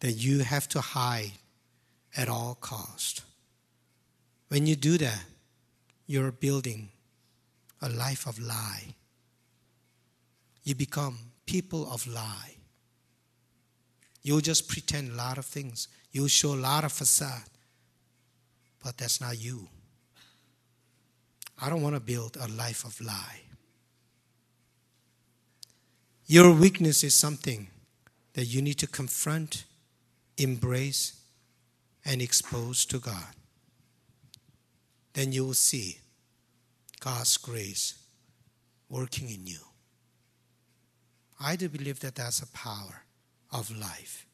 that 0.00 0.12
you 0.12 0.40
have 0.40 0.68
to 0.68 0.80
hide 0.80 1.32
at 2.16 2.28
all 2.28 2.56
cost. 2.60 3.22
When 4.48 4.66
you 4.66 4.76
do 4.76 4.96
that, 4.98 5.24
you're 6.06 6.32
building 6.32 6.90
a 7.82 7.88
life 7.88 8.26
of 8.26 8.38
lie 8.38 8.94
you 10.66 10.74
become 10.74 11.16
people 11.46 11.88
of 11.92 12.08
lie. 12.08 12.56
You'll 14.22 14.40
just 14.40 14.68
pretend 14.68 15.12
a 15.12 15.14
lot 15.14 15.38
of 15.38 15.46
things. 15.46 15.86
You'll 16.10 16.26
show 16.26 16.54
a 16.54 16.56
lot 16.56 16.82
of 16.82 16.90
facade. 16.90 17.48
But 18.82 18.98
that's 18.98 19.20
not 19.20 19.40
you. 19.40 19.68
I 21.62 21.70
don't 21.70 21.82
want 21.82 21.94
to 21.94 22.00
build 22.00 22.36
a 22.38 22.48
life 22.48 22.84
of 22.84 23.00
lie. 23.00 23.42
Your 26.26 26.52
weakness 26.52 27.04
is 27.04 27.14
something 27.14 27.68
that 28.32 28.46
you 28.46 28.60
need 28.60 28.78
to 28.78 28.88
confront, 28.88 29.62
embrace, 30.36 31.20
and 32.04 32.20
expose 32.20 32.84
to 32.86 32.98
God. 32.98 33.34
Then 35.12 35.30
you 35.30 35.44
will 35.44 35.54
see 35.54 36.00
God's 36.98 37.36
grace 37.36 37.94
working 38.88 39.30
in 39.30 39.46
you. 39.46 39.60
I 41.40 41.56
do 41.56 41.68
believe 41.68 42.00
that 42.00 42.14
that's 42.14 42.40
a 42.40 42.46
power 42.48 43.04
of 43.52 43.70
life. 43.76 44.26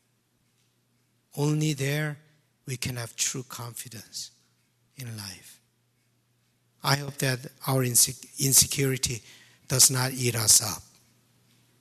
Only 1.36 1.72
there 1.72 2.18
we 2.66 2.76
can 2.76 2.96
have 2.96 3.16
true 3.16 3.42
confidence 3.42 4.30
in 4.96 5.16
life. 5.16 5.60
I 6.84 6.96
hope 6.96 7.16
that 7.18 7.38
our 7.66 7.84
insecurity 7.84 9.22
does 9.68 9.90
not 9.90 10.12
eat 10.12 10.34
us 10.34 10.62
up, 10.62 10.82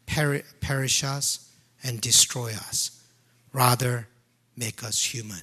perish 0.05 1.03
us, 1.03 1.51
and 1.83 1.99
destroy 1.99 2.51
us. 2.51 3.01
Rather, 3.51 4.07
make 4.55 4.83
us 4.83 5.03
human, 5.03 5.41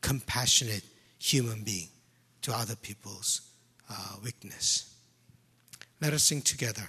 compassionate 0.00 0.84
human 1.18 1.62
being 1.62 1.88
to 2.42 2.52
other 2.52 2.76
people's 2.76 3.40
uh, 3.88 4.16
weakness. 4.22 4.94
Let 6.00 6.12
us 6.12 6.24
sing 6.24 6.42
together. 6.42 6.88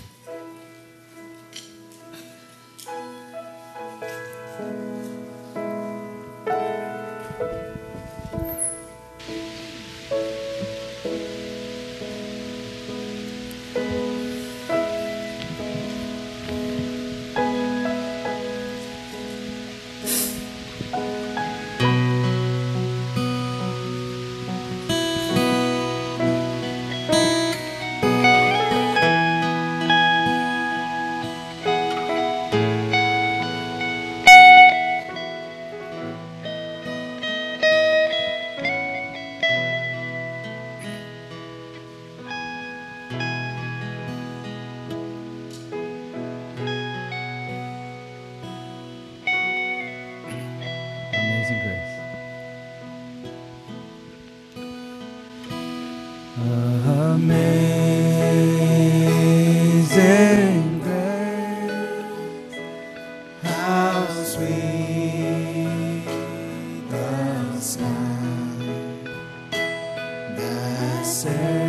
that 71.23 71.60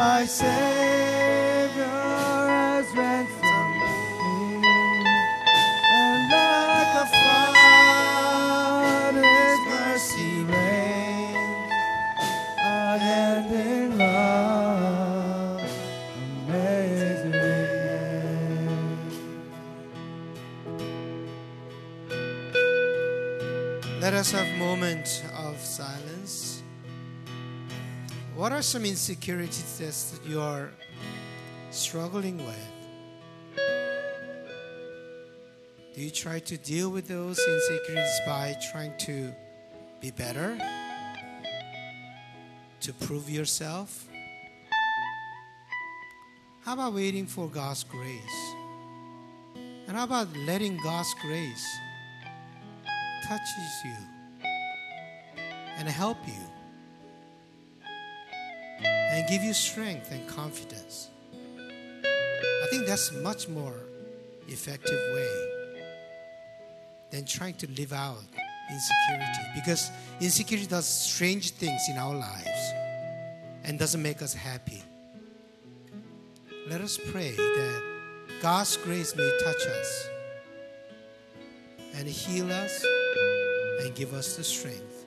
my 0.00 0.24
Savior 0.24 1.84
has 1.84 2.86
ransomed 2.96 3.76
me. 3.80 4.64
And 6.00 6.22
like 6.32 6.92
a 7.02 7.06
flood, 7.16 9.14
His 9.36 9.58
mercy 9.68 10.34
reigns. 10.52 11.72
Unending 12.64 13.92
love, 13.98 15.60
amazing. 16.48 17.36
Let 24.00 24.14
us 24.14 24.28
have 24.32 24.48
a 24.58 24.99
What 28.50 28.58
are 28.58 28.62
some 28.62 28.84
insecurities 28.84 29.78
that 29.78 30.28
you 30.28 30.40
are 30.40 30.70
struggling 31.70 32.36
with? 32.38 32.68
Do 35.94 36.00
you 36.00 36.10
try 36.10 36.40
to 36.40 36.56
deal 36.56 36.90
with 36.90 37.06
those 37.06 37.38
insecurities 37.38 38.20
by 38.26 38.56
trying 38.72 38.98
to 39.06 39.32
be 40.00 40.10
better? 40.10 40.58
To 42.80 42.92
prove 42.94 43.30
yourself? 43.30 44.08
How 46.64 46.72
about 46.72 46.94
waiting 46.94 47.26
for 47.26 47.46
God's 47.46 47.84
grace? 47.84 48.54
And 49.86 49.96
how 49.96 50.02
about 50.02 50.26
letting 50.38 50.76
God's 50.82 51.14
grace 51.22 51.68
touches 53.28 53.84
you 53.84 53.96
and 55.76 55.88
help 55.88 56.18
you 56.26 56.59
and 59.10 59.28
give 59.28 59.42
you 59.42 59.52
strength 59.52 60.12
and 60.12 60.26
confidence. 60.28 61.08
I 62.04 62.66
think 62.70 62.86
that's 62.86 63.10
a 63.10 63.14
much 63.14 63.48
more 63.48 63.74
effective 64.48 65.00
way 65.14 65.50
than 67.10 67.24
trying 67.24 67.54
to 67.54 67.70
live 67.72 67.92
out 67.92 68.22
insecurity 68.70 69.42
because 69.54 69.90
insecurity 70.20 70.66
does 70.66 70.86
strange 70.86 71.50
things 71.52 71.82
in 71.88 71.98
our 71.98 72.14
lives 72.14 72.72
and 73.64 73.78
doesn't 73.78 74.02
make 74.02 74.22
us 74.22 74.32
happy. 74.32 74.82
Let 76.68 76.80
us 76.80 76.98
pray 77.10 77.32
that 77.32 77.82
God's 78.40 78.76
grace 78.76 79.16
may 79.16 79.30
touch 79.42 79.66
us 79.66 80.08
and 81.94 82.08
heal 82.08 82.50
us 82.50 82.84
and 83.80 83.94
give 83.94 84.14
us 84.14 84.36
the 84.36 84.44
strength. 84.44 84.99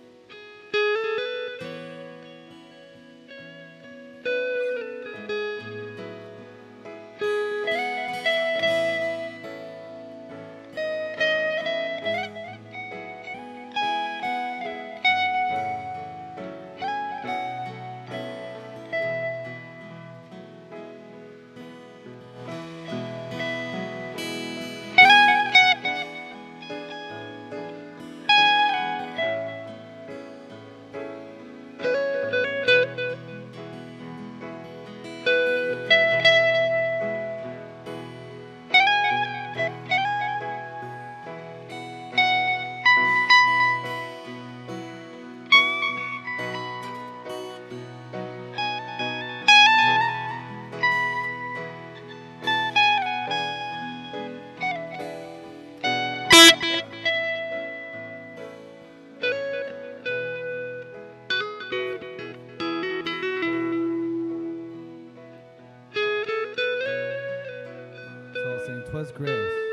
I'll 69.04 69.12
Grace. 69.18 69.73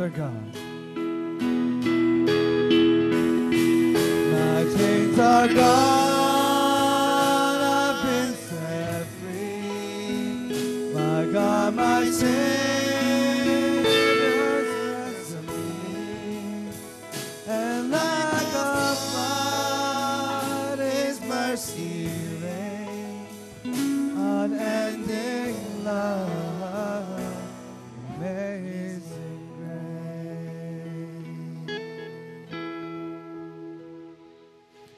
Are 0.00 0.08
gone. 0.08 0.50
My 4.32 4.76
chains 4.76 5.18
are 5.18 5.48
gone. 5.48 5.99